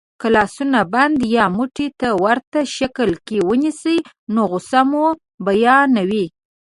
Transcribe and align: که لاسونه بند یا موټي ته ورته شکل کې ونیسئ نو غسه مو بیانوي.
که 0.19 0.27
لاسونه 0.35 0.79
بند 0.93 1.19
یا 1.35 1.45
موټي 1.57 1.87
ته 1.99 2.07
ورته 2.23 2.59
شکل 2.77 3.09
کې 3.27 3.37
ونیسئ 3.47 3.97
نو 4.33 4.41
غسه 4.51 4.81
مو 4.89 5.05
بیانوي. 5.45 6.25